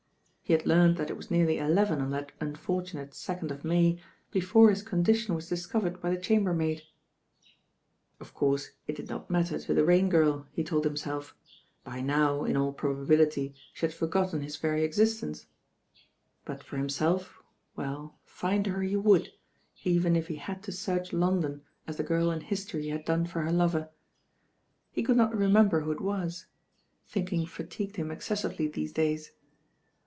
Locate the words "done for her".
23.05-23.53